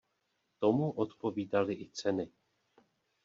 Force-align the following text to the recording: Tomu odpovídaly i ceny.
Tomu 0.59 0.91
odpovídaly 0.91 1.73
i 1.73 1.89
ceny. 1.89 2.31